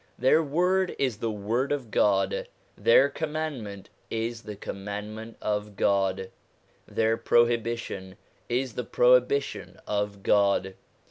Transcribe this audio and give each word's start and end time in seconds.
Their 0.17 0.41
word 0.41 0.95
is 0.97 1.17
the 1.17 1.29
word 1.29 1.71
of 1.71 1.91
God, 1.91 2.47
their 2.75 3.07
commandment 3.07 3.87
is 4.09 4.41
the 4.41 4.55
command 4.55 5.13
ment 5.15 5.37
of 5.43 5.75
God, 5.75 6.31
their 6.87 7.17
prohibition 7.17 8.15
is 8.49 8.73
the 8.73 8.83
prohibition 8.83 9.79
of 9.85 10.23
God. 10.23 10.73